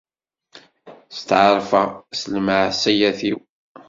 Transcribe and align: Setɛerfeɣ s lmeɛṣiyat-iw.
Setɛerfeɣ 1.17 1.89
s 2.19 2.21
lmeɛṣiyat-iw. 2.33 3.39